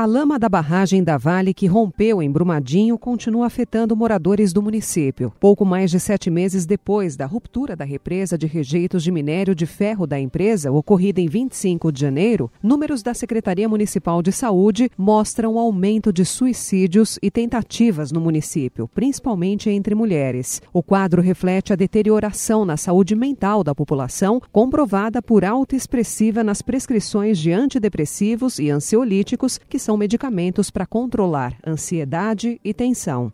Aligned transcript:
A 0.00 0.06
lama 0.06 0.38
da 0.38 0.48
barragem 0.48 1.04
da 1.04 1.18
Vale, 1.18 1.52
que 1.52 1.66
rompeu 1.66 2.22
em 2.22 2.30
Brumadinho, 2.32 2.96
continua 2.96 3.46
afetando 3.46 3.94
moradores 3.94 4.50
do 4.50 4.62
município. 4.62 5.30
Pouco 5.38 5.62
mais 5.62 5.90
de 5.90 6.00
sete 6.00 6.30
meses 6.30 6.64
depois 6.64 7.18
da 7.18 7.26
ruptura 7.26 7.76
da 7.76 7.84
represa 7.84 8.38
de 8.38 8.46
rejeitos 8.46 9.02
de 9.02 9.12
minério 9.12 9.54
de 9.54 9.66
ferro 9.66 10.06
da 10.06 10.18
empresa, 10.18 10.72
ocorrida 10.72 11.20
em 11.20 11.28
25 11.28 11.92
de 11.92 12.00
janeiro, 12.00 12.50
números 12.62 13.02
da 13.02 13.12
Secretaria 13.12 13.68
Municipal 13.68 14.22
de 14.22 14.32
Saúde 14.32 14.90
mostram 14.96 15.58
aumento 15.58 16.10
de 16.10 16.24
suicídios 16.24 17.18
e 17.20 17.30
tentativas 17.30 18.10
no 18.10 18.22
município, 18.22 18.88
principalmente 18.94 19.68
entre 19.68 19.94
mulheres. 19.94 20.62
O 20.72 20.82
quadro 20.82 21.20
reflete 21.20 21.74
a 21.74 21.76
deterioração 21.76 22.64
na 22.64 22.78
saúde 22.78 23.14
mental 23.14 23.62
da 23.62 23.74
população, 23.74 24.40
comprovada 24.50 25.20
por 25.20 25.44
alta 25.44 25.76
expressiva 25.76 26.42
nas 26.42 26.62
prescrições 26.62 27.38
de 27.38 27.52
antidepressivos 27.52 28.58
e 28.58 28.70
ansiolíticos 28.70 29.58
que 29.68 29.78
são 29.78 29.89
são 29.90 29.96
medicamentos 29.96 30.70
para 30.70 30.86
controlar 30.86 31.58
ansiedade 31.66 32.60
e 32.62 32.72
tensão. 32.72 33.28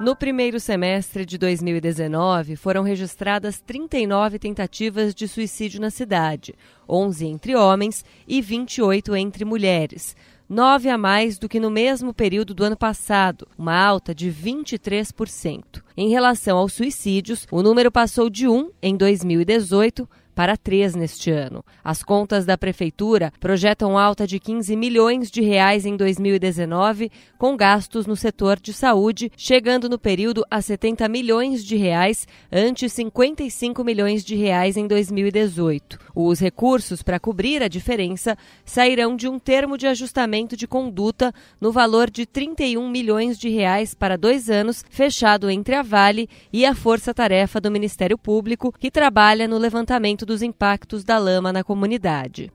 No 0.00 0.16
primeiro 0.16 0.58
semestre 0.58 1.24
de 1.24 1.38
2019, 1.38 2.56
foram 2.56 2.82
registradas 2.82 3.60
39 3.60 4.40
tentativas 4.40 5.14
de 5.14 5.28
suicídio 5.28 5.80
na 5.80 5.90
cidade, 5.90 6.52
11 6.88 7.26
entre 7.26 7.54
homens 7.54 8.04
e 8.26 8.42
28 8.42 9.14
entre 9.14 9.44
mulheres. 9.44 10.16
Nove 10.48 10.88
a 10.88 10.98
mais 10.98 11.38
do 11.38 11.48
que 11.48 11.60
no 11.60 11.70
mesmo 11.70 12.12
período 12.12 12.52
do 12.54 12.64
ano 12.64 12.76
passado, 12.76 13.46
uma 13.56 13.80
alta 13.80 14.12
de 14.12 14.32
23%. 14.32 15.80
Em 15.96 16.08
relação 16.08 16.58
aos 16.58 16.72
suicídios, 16.72 17.46
o 17.52 17.62
número 17.62 17.92
passou 17.92 18.28
de 18.28 18.48
1 18.48 18.68
em 18.82 18.96
2018 18.96 20.08
para 20.34 20.56
três 20.56 20.94
neste 20.94 21.30
ano. 21.30 21.64
As 21.82 22.02
contas 22.02 22.44
da 22.44 22.58
prefeitura 22.58 23.32
projetam 23.38 23.98
alta 23.98 24.26
de 24.26 24.40
15 24.40 24.74
milhões 24.76 25.30
de 25.30 25.40
reais 25.40 25.86
em 25.86 25.96
2019, 25.96 27.10
com 27.38 27.56
gastos 27.56 28.06
no 28.06 28.16
setor 28.16 28.58
de 28.58 28.72
saúde 28.72 29.30
chegando 29.36 29.88
no 29.88 29.98
período 29.98 30.44
a 30.50 30.60
70 30.60 31.08
milhões 31.08 31.64
de 31.64 31.76
reais, 31.76 32.26
ante 32.50 32.88
55 32.88 33.84
milhões 33.84 34.24
de 34.24 34.34
reais 34.34 34.76
em 34.76 34.86
2018. 34.86 35.98
Os 36.14 36.40
recursos 36.40 37.02
para 37.02 37.20
cobrir 37.20 37.62
a 37.62 37.68
diferença 37.68 38.36
sairão 38.64 39.16
de 39.16 39.28
um 39.28 39.38
termo 39.38 39.76
de 39.76 39.86
ajustamento 39.86 40.56
de 40.56 40.66
conduta 40.66 41.32
no 41.60 41.72
valor 41.72 42.10
de 42.10 42.26
31 42.26 42.88
milhões 42.88 43.38
de 43.38 43.48
reais 43.48 43.94
para 43.94 44.16
dois 44.16 44.48
anos, 44.48 44.84
fechado 44.88 45.50
entre 45.50 45.74
a 45.74 45.82
Vale 45.82 46.28
e 46.52 46.64
a 46.64 46.74
Força 46.74 47.12
Tarefa 47.12 47.60
do 47.60 47.70
Ministério 47.70 48.16
Público, 48.16 48.72
que 48.72 48.90
trabalha 48.90 49.48
no 49.48 49.58
levantamento 49.58 50.23
dos 50.24 50.42
impactos 50.42 51.04
da 51.04 51.18
lama 51.18 51.52
na 51.52 51.64
comunidade. 51.64 52.52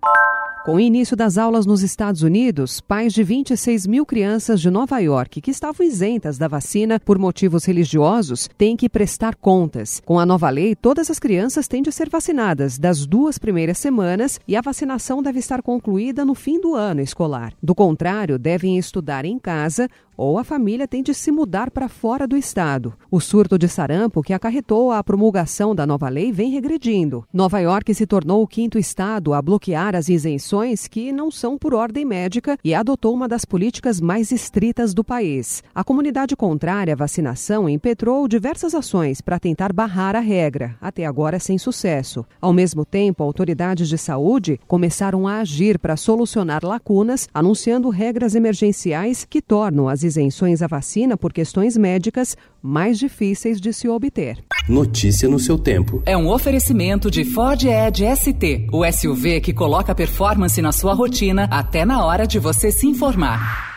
Com 0.66 0.76
o 0.76 0.80
início 0.80 1.16
das 1.16 1.38
aulas 1.38 1.66
nos 1.66 1.82
Estados 1.82 2.22
Unidos, 2.22 2.82
pais 2.82 3.14
de 3.14 3.24
26 3.24 3.88
mil 3.88 4.06
crianças 4.06 4.60
de 4.60 4.70
Nova 4.70 5.00
York 5.00 5.40
que 5.40 5.50
estavam 5.50 5.86
isentas 5.86 6.38
da 6.38 6.50
vacina 6.50 7.00
por 7.00 7.18
motivos 7.18 7.64
religiosos 7.64 8.50
têm 8.58 8.76
que 8.76 8.90
prestar 8.90 9.36
contas. 9.36 10.02
Com 10.06 10.20
a 10.20 10.26
nova 10.26 10.50
lei, 10.50 10.76
todas 10.76 11.10
as 11.10 11.18
crianças 11.18 11.68
têm 11.68 11.82
de 11.82 11.92
ser 11.94 12.10
vacinadas 12.10 12.78
das 12.78 13.06
duas 13.06 13.40
primeiras 13.40 13.78
semanas 13.78 14.38
e 14.46 14.56
a 14.56 14.62
vacinação 14.62 15.24
deve 15.24 15.40
estar 15.40 15.64
concluída 15.64 16.26
no 16.26 16.36
fim 16.36 16.60
do 16.60 16.76
ano 16.76 17.02
escolar. 17.02 17.54
Do 17.64 17.74
contrário, 17.74 18.38
devem 18.38 18.78
estudar 18.78 19.24
em 19.24 19.40
casa 19.40 19.90
ou 20.20 20.38
a 20.38 20.44
família 20.44 20.86
tem 20.86 21.02
de 21.02 21.14
se 21.14 21.32
mudar 21.32 21.72
para 21.72 21.88
fora 21.88 22.28
do 22.28 22.36
estado. 22.36 22.94
O 23.10 23.22
surto 23.22 23.58
de 23.58 23.70
sarampo 23.70 24.22
que 24.22 24.34
acarretou 24.34 24.92
a 24.92 25.02
promulgação 25.02 25.74
da 25.74 25.88
nova 25.88 26.10
lei 26.10 26.30
vem 26.30 26.52
regredindo. 26.52 27.24
Nova 27.32 27.58
York 27.60 27.94
se 27.96 28.06
tornou 28.06 28.44
o 28.44 28.48
quinto 28.48 28.78
estado 28.78 29.34
a 29.34 29.42
bloquear 29.42 29.96
as 29.96 30.10
isenções 30.10 30.88
que 30.88 31.14
não 31.14 31.32
são 31.32 31.58
por 31.58 31.74
ordem 31.74 32.04
médica 32.04 32.58
e 32.62 32.74
adotou 32.76 33.14
uma 33.14 33.30
das 33.30 33.46
políticas 33.46 34.02
mais 34.02 34.30
estritas 34.34 34.94
do 34.94 35.06
país. 35.06 35.64
A 35.74 35.86
comunidade 35.86 36.36
contrária 36.36 36.94
à 36.94 36.98
vacinação 36.98 37.70
impetrou 37.70 38.28
diversas 38.28 38.76
ações 38.76 39.22
para 39.22 39.40
tentar 39.40 39.72
barrar 39.72 40.18
a 40.18 40.20
regra, 40.20 40.76
até 40.82 41.06
agora 41.06 41.40
sem 41.40 41.58
sucesso. 41.58 42.26
Ao 42.42 42.52
mesmo 42.52 42.84
tempo, 42.84 43.24
autoridades 43.24 43.88
de 43.88 43.98
saúde 43.98 44.60
começaram 44.68 45.26
a 45.26 45.40
agir 45.40 45.80
para 45.80 45.96
solucionar 45.96 46.66
lacunas, 46.66 47.30
anunciando 47.34 47.90
regras 47.90 48.36
emergenciais 48.36 49.24
que 49.24 49.42
tornam 49.42 49.88
as 49.88 50.09
isenções 50.10 50.62
à 50.62 50.68
vacina 50.68 51.16
por 51.16 51.32
questões 51.32 51.78
médicas 51.78 52.36
mais 52.62 52.98
difíceis 52.98 53.62
de 53.62 53.72
se 53.72 53.88
obter. 53.88 54.38
Notícia 54.68 55.30
no 55.30 55.40
seu 55.40 55.58
tempo. 55.58 56.04
É 56.06 56.18
um 56.18 56.30
oferecimento 56.30 57.10
de 57.10 57.24
Ford 57.24 57.64
Edge 57.64 58.04
ST, 58.16 58.68
o 58.72 58.84
SUV 58.92 59.42
que 59.42 59.54
coloca 59.54 59.96
performance 59.96 60.62
na 60.62 60.72
sua 60.72 60.94
rotina 60.94 61.48
até 61.52 61.86
na 61.86 62.04
hora 62.06 62.26
de 62.26 62.40
você 62.40 62.72
se 62.72 62.88
informar. 62.88 63.69